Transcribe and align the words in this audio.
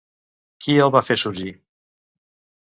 Qui 0.65 0.77
el 0.85 0.93
va 0.95 1.03
fer 1.09 1.19
sorgir? 1.25 1.53